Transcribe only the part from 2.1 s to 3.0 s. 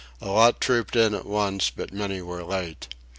were late.